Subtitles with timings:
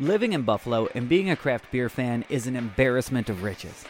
[0.00, 3.84] Living in Buffalo and being a craft beer fan is an embarrassment of riches.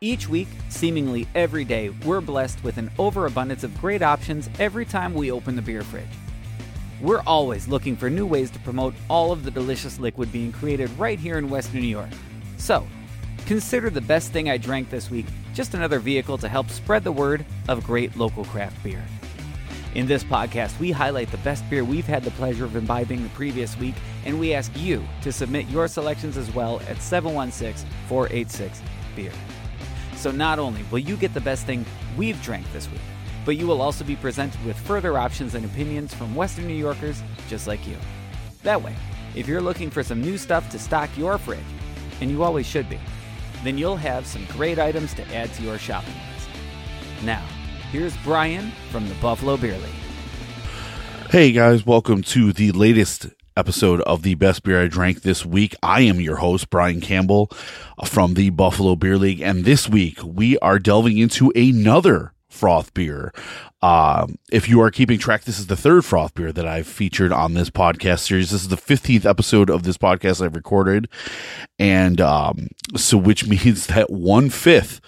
[0.00, 5.14] Each week, seemingly every day, we're blessed with an overabundance of great options every time
[5.14, 6.06] we open the beer fridge.
[7.00, 10.96] We're always looking for new ways to promote all of the delicious liquid being created
[10.96, 12.10] right here in Western New York.
[12.56, 12.86] So,
[13.46, 17.10] consider the best thing I drank this week just another vehicle to help spread the
[17.10, 19.02] word of great local craft beer.
[19.94, 23.30] In this podcast, we highlight the best beer we've had the pleasure of imbibing the
[23.30, 23.94] previous week,
[24.26, 28.82] and we ask you to submit your selections as well at 716 486
[29.16, 29.32] Beer.
[30.14, 31.86] So not only will you get the best thing
[32.18, 33.00] we've drank this week,
[33.46, 37.22] but you will also be presented with further options and opinions from Western New Yorkers
[37.48, 37.96] just like you.
[38.64, 38.94] That way,
[39.34, 41.60] if you're looking for some new stuff to stock your fridge,
[42.20, 42.98] and you always should be,
[43.64, 46.48] then you'll have some great items to add to your shopping list.
[47.24, 47.42] Now,
[47.90, 49.88] Here's Brian from the Buffalo Beer League.
[51.30, 55.74] Hey guys, welcome to the latest episode of the best beer I drank this week.
[55.82, 57.50] I am your host, Brian Campbell
[57.96, 59.40] uh, from the Buffalo Beer League.
[59.40, 63.32] And this week we are delving into another froth beer.
[63.80, 67.32] Uh, if you are keeping track, this is the third froth beer that I've featured
[67.32, 68.50] on this podcast series.
[68.50, 71.08] This is the 15th episode of this podcast I've recorded.
[71.78, 75.00] And, um, so which means that one fifth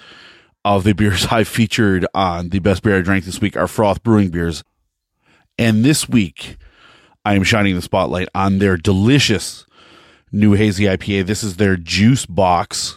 [0.64, 4.02] of the beers I featured on the best beer I drank this week are Froth
[4.02, 4.62] Brewing beers.
[5.58, 6.56] And this week,
[7.24, 9.66] I am shining the spotlight on their delicious
[10.32, 11.26] new hazy IPA.
[11.26, 12.96] This is their Juice Box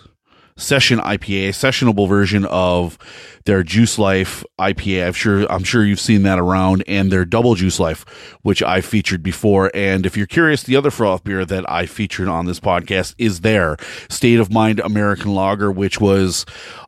[0.56, 2.98] Session IPA, a sessionable version of
[3.46, 5.08] their Juice Life IPA.
[5.08, 8.06] I'm sure I'm sure you've seen that around, and their Double Juice Life,
[8.42, 9.72] which I featured before.
[9.74, 13.42] And if you're curious, the other froth beer that I featured on this podcast is
[13.42, 13.78] their
[14.10, 16.46] State of Mind American Lager, which was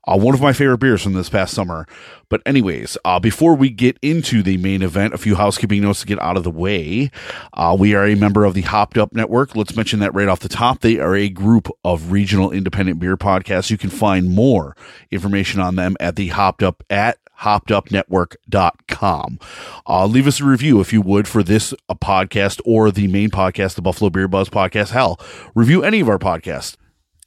[0.08, 1.88] uh, one of my favorite beers from this past summer.
[2.30, 6.08] But anyways, uh, before we get into the main event, a few housekeeping notes to
[6.08, 7.12] get out of the way.
[7.54, 9.56] Uh, we are a member of the Hopped Up Network.
[9.56, 10.82] Let's mention that right off the top.
[10.82, 13.70] They are a group of regional independent beer podcasts.
[13.70, 14.76] You can find more
[15.12, 19.40] information on them at the Hopped Up at hoppedupnetwork.com.
[19.88, 23.30] Uh, leave us a review if you would for this a podcast or the main
[23.30, 24.92] podcast, the Buffalo Beer Buzz podcast.
[24.92, 25.20] Hell,
[25.54, 26.78] review any of our podcasts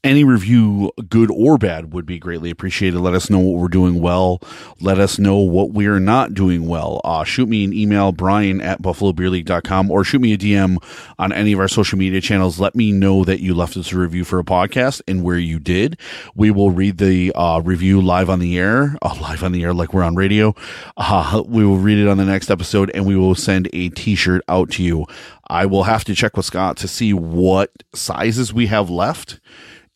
[0.04, 3.00] any review, good or bad, would be greatly appreciated.
[3.00, 4.40] Let us know what we're doing well.
[4.80, 7.00] Let us know what we're not doing well.
[7.02, 10.76] Uh, shoot me an email, brian at buffalobeerleague.com, or shoot me a DM
[11.18, 12.60] on any of our social media channels.
[12.60, 15.58] Let me know that you left us a review for a podcast and where you
[15.58, 15.98] did.
[16.36, 19.74] We will read the uh, review live on the air, uh, live on the air
[19.74, 20.54] like we're on radio.
[20.96, 24.14] Uh, we will read it on the next episode and we will send a t
[24.14, 25.06] shirt out to you.
[25.48, 29.40] I will have to check with Scott to see what sizes we have left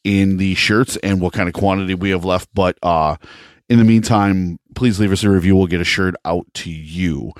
[0.04, 2.48] in the shirts and what kind of quantity we have left.
[2.54, 3.16] But uh,
[3.68, 5.56] in the meantime, please leave us a review.
[5.56, 7.32] We'll get a shirt out to you.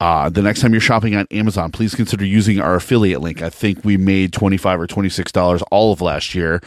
[0.00, 3.42] Uh, the next time you're shopping on Amazon, please consider using our affiliate link.
[3.42, 6.60] I think we made 25 or $26 all of last year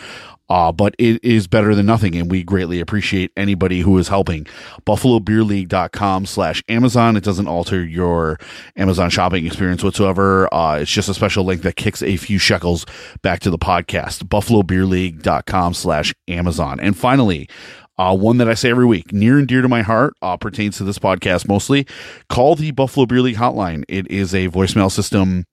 [0.50, 4.46] uh, but it is better than nothing, and we greatly appreciate anybody who is helping.
[4.86, 7.18] BuffaloBeerLeague.com slash Amazon.
[7.18, 8.40] It doesn't alter your
[8.76, 10.54] Amazon shopping experience whatsoever.
[10.54, 12.86] Uh, it's just a special link that kicks a few shekels
[13.22, 14.24] back to the podcast.
[14.24, 16.80] BuffaloBeerLeague.com slash Amazon.
[16.80, 17.50] And finally,
[17.98, 20.78] uh, one that I say every week, near and dear to my heart, uh, pertains
[20.78, 21.88] to this podcast mostly.
[22.30, 23.84] Call the Buffalo Beer League hotline.
[23.88, 25.46] It is a voicemail system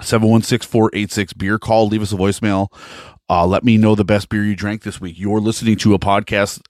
[0.00, 1.88] 716 486 beer call.
[1.88, 2.68] Leave us a voicemail.
[3.30, 5.18] Uh, let me know the best beer you drank this week.
[5.18, 6.60] You're listening to a podcast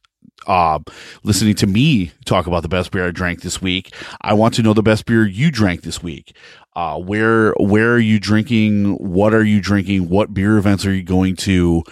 [0.47, 0.79] uh,
[1.25, 3.93] listening to me talk about the best beer I drank this week.
[4.21, 6.35] I want to know the best beer you drank this week.
[6.75, 8.95] Uh, where where are you drinking?
[8.95, 10.09] What are you drinking?
[10.09, 11.83] What beer events are you going to?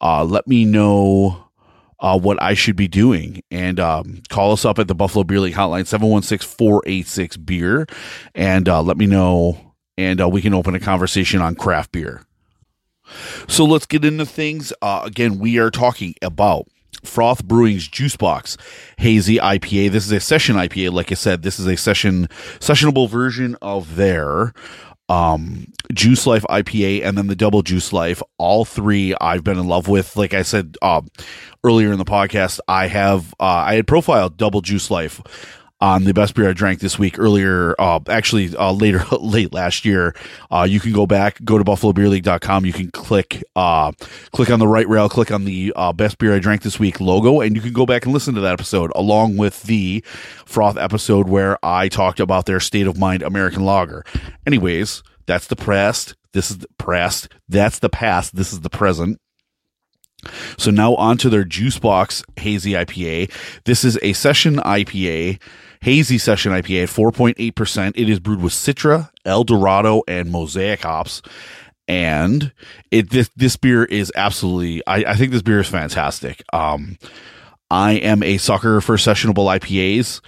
[0.00, 1.44] Uh, let me know
[2.00, 3.42] uh, what I should be doing.
[3.50, 7.86] And um, call us up at the Buffalo Beer League hotline, 716 486 beer,
[8.34, 9.58] and uh, let me know.
[9.96, 12.22] And uh, we can open a conversation on craft beer.
[13.48, 14.72] So let's get into things.
[14.82, 16.66] Uh, again, we are talking about
[17.02, 18.56] Froth Brewing's Juice Box
[18.98, 19.90] Hazy IPA.
[19.90, 20.92] This is a session IPA.
[20.92, 22.28] Like I said, this is a session
[22.60, 24.52] sessionable version of their
[25.10, 28.22] um Juice Life IPA and then the Double Juice Life.
[28.38, 30.16] All three I've been in love with.
[30.16, 31.02] Like I said uh,
[31.62, 35.20] earlier in the podcast, I have uh, I had profiled Double Juice Life
[35.80, 39.84] on the best beer I drank this week earlier, uh, actually, uh, later, late last
[39.84, 40.14] year.
[40.50, 42.64] Uh, you can go back, go to buffalobeerleague.com.
[42.64, 43.92] You can click, uh,
[44.32, 47.00] click on the right rail, click on the, uh, best beer I drank this week
[47.00, 50.02] logo, and you can go back and listen to that episode along with the
[50.46, 54.04] froth episode where I talked about their state of mind American lager.
[54.46, 56.14] Anyways, that's the past.
[56.32, 57.28] This is the past.
[57.48, 58.34] That's the past.
[58.34, 59.20] This is the present.
[60.56, 63.30] So now on to their Juice Box Hazy IPA.
[63.64, 65.40] This is a session IPA
[65.84, 67.92] hazy session IPA at 4.8%.
[67.94, 71.20] It is brewed with Citra, El Dorado, and Mosaic hops.
[71.86, 72.52] and
[72.90, 76.42] it this this beer is absolutely I, I think this beer is fantastic.
[76.52, 76.96] Um,
[77.70, 80.22] I am a sucker for sessionable IPAs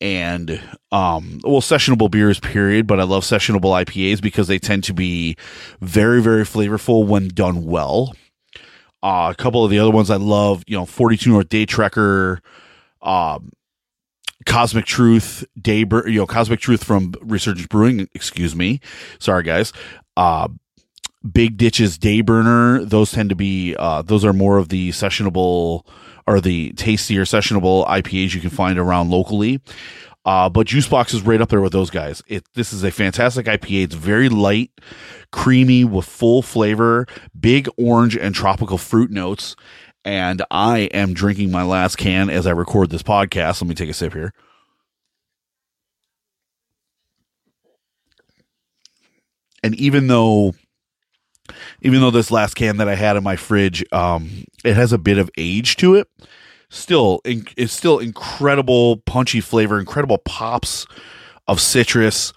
[0.00, 0.60] and
[0.90, 5.36] um well sessionable beers period but i love sessionable ipas because they tend to be
[5.80, 8.12] very very flavorful when done well
[9.02, 12.38] uh, a couple of the other ones i love you know 42 north day trekker
[13.02, 13.50] um
[14.46, 18.80] cosmic truth day you know cosmic truth from resurgence brewing excuse me.
[19.18, 19.72] Sorry guys.
[20.16, 20.48] Uh
[21.30, 25.86] big ditches Hayburner those tend to be uh those are more of the sessionable
[26.26, 29.60] or the tastier sessionable ipas you can find around locally
[30.24, 32.22] uh, but Juicebox is right up there with those guys.
[32.26, 33.84] It this is a fantastic IPA.
[33.84, 34.70] It's very light,
[35.32, 37.06] creamy with full flavor,
[37.38, 39.56] big orange and tropical fruit notes.
[40.04, 43.62] And I am drinking my last can as I record this podcast.
[43.62, 44.32] Let me take a sip here.
[49.62, 50.54] And even though
[51.82, 54.98] even though this last can that I had in my fridge, um, it has a
[54.98, 56.08] bit of age to it.
[56.74, 60.86] Still, it's still incredible punchy flavor, incredible pops
[61.46, 62.32] of citrus,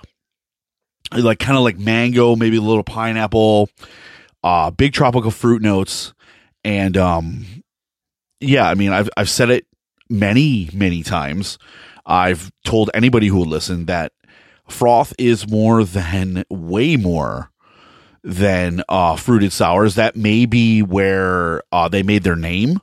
[1.14, 3.70] like kind of like mango, maybe a little pineapple,
[4.44, 6.14] uh, big tropical fruit notes,
[6.66, 7.46] and um,
[8.42, 9.68] yeah, I mean, I've I've said it
[10.10, 11.58] many many times.
[12.06, 14.12] I've told anybody who will listen that
[14.68, 17.52] froth is more than way more
[18.22, 19.96] than uh, fruited sours.
[19.96, 22.82] That may be where uh, they made their name.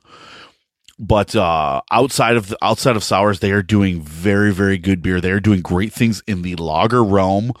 [0.99, 5.19] But uh, outside of the, outside of sours, they are doing very very good beer.
[5.19, 7.51] They are doing great things in the lager realm.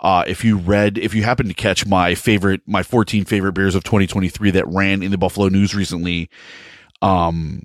[0.00, 3.74] Uh, if you read, if you happen to catch my favorite, my 14 favorite beers
[3.74, 6.30] of 2023 that ran in the Buffalo News recently,
[7.02, 7.62] um,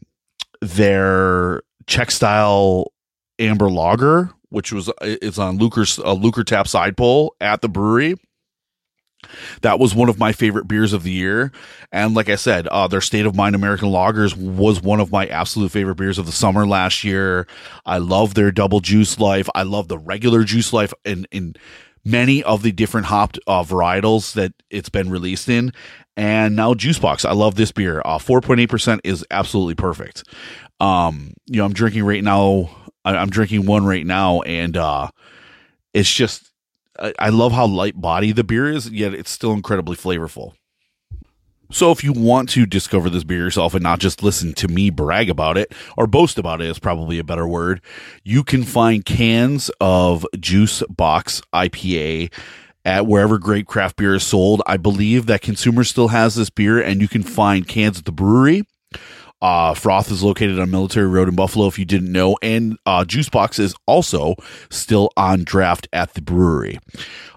[0.61, 2.91] their Czech style
[3.39, 8.15] amber lager, which was is on Lukr's uh, Lucre Tap side pull at the brewery
[9.61, 11.51] that was one of my favorite beers of the year.
[11.91, 15.27] And like I said, uh, their State of Mind American Lagers was one of my
[15.27, 17.47] absolute favorite beers of the summer last year.
[17.85, 19.49] I love their double juice life.
[19.55, 21.55] I love the regular juice life in, in
[22.03, 25.73] many of the different hopped uh, varietals that it's been released in.
[26.17, 27.25] And now Juicebox.
[27.25, 28.01] I love this beer.
[28.05, 30.23] Uh, 4.8% is absolutely perfect.
[30.79, 32.69] Um, you know, I'm drinking right now.
[33.03, 35.09] I'm drinking one right now and, uh,
[35.93, 36.51] it's just,
[36.99, 40.53] I love how light body the beer is, yet it's still incredibly flavorful.
[41.71, 44.91] So if you want to discover this beer yourself and not just listen to me
[44.91, 47.81] brag about it or boast about it is probably a better word,
[48.23, 52.31] you can find cans of Juice Box IPA
[52.85, 54.61] at wherever great craft beer is sold.
[54.67, 58.11] I believe that Consumer still has this beer and you can find cans at the
[58.11, 58.63] brewery.
[59.45, 63.03] Uh, Froth is located on Military Road in Buffalo, if you didn't know, and uh,
[63.03, 64.33] Juicebox is also
[64.71, 66.79] still on draft at the brewery.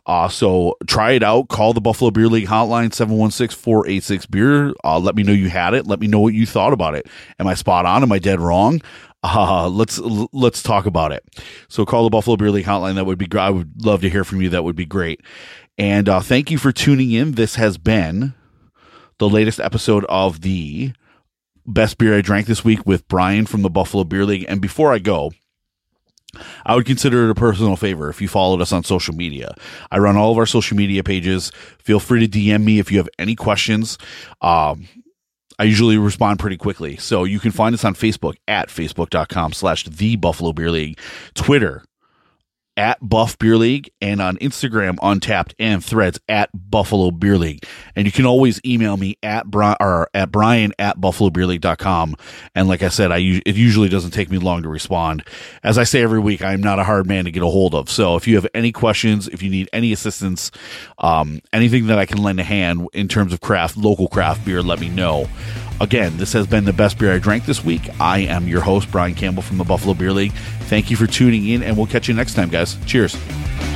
[0.07, 1.51] Uh, so try it out.
[1.51, 4.73] Call the Buffalo Beer League hotline 716 486 beer.
[4.83, 5.87] Uh, let me know you had it.
[5.87, 7.07] Let me know what you thought about it.
[7.39, 8.03] Am I spot on?
[8.03, 8.81] Am I dead wrong?
[9.23, 11.23] Uh, let's let's talk about it.
[11.69, 12.95] So call the Buffalo Beer League hotline.
[12.95, 14.49] That would be I would love to hear from you.
[14.49, 15.21] That would be great.
[15.77, 17.33] And uh, thank you for tuning in.
[17.33, 18.33] This has been
[19.19, 20.95] the latest episode of the
[21.69, 24.47] best beer I drank this week with Brian from the Buffalo Beer League.
[24.49, 25.33] And before I go,
[26.65, 29.55] I would consider it a personal favor if you followed us on social media.
[29.91, 31.51] I run all of our social media pages.
[31.79, 33.99] Feel free to DM me if you have any questions.
[34.41, 34.89] Um,
[35.59, 36.97] I usually respond pretty quickly.
[36.97, 40.99] So you can find us on Facebook at facebook.com slash the Buffalo Beer League,
[41.35, 41.85] Twitter
[42.79, 47.65] at Buff Beer League and on Instagram, Untappd, and Threads at Buffalo Beer League.
[47.97, 52.17] And you can always email me at Brian or at Brian at BuffaloBeerLeague.com.
[52.55, 55.25] And like I said, I it usually doesn't take me long to respond.
[55.65, 57.91] As I say every week, I'm not a hard man to get a hold of.
[57.91, 60.53] So if you have any questions, if you need any assistance,
[60.99, 64.63] um, anything that I can lend a hand in terms of craft, local craft beer,
[64.63, 65.29] let me know.
[65.81, 67.89] Again, this has been the best beer I drank this week.
[68.01, 70.33] I am your host, Brian Campbell from the Buffalo Beer League.
[70.63, 72.87] Thank you for tuning in, and we'll catch you next time, guys.
[72.87, 73.68] Cheers.